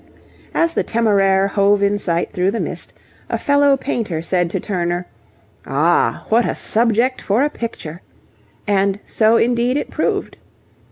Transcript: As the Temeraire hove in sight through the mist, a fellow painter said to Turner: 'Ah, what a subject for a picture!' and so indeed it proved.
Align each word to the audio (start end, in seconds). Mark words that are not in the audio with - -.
As 0.55 0.73
the 0.73 0.81
Temeraire 0.81 1.47
hove 1.49 1.83
in 1.83 1.99
sight 1.99 2.33
through 2.33 2.49
the 2.49 2.59
mist, 2.59 2.91
a 3.29 3.37
fellow 3.37 3.77
painter 3.77 4.19
said 4.19 4.49
to 4.49 4.59
Turner: 4.59 5.05
'Ah, 5.63 6.25
what 6.29 6.43
a 6.43 6.55
subject 6.55 7.21
for 7.21 7.43
a 7.43 7.51
picture!' 7.51 8.01
and 8.65 8.97
so 9.05 9.37
indeed 9.37 9.77
it 9.77 9.91
proved. 9.91 10.37